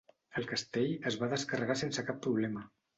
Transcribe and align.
El 0.39 0.47
castell 0.51 0.97
es 1.11 1.19
va 1.25 1.31
descarregar 1.37 1.79
sense 1.87 2.09
cap 2.13 2.23
problema. 2.29 2.71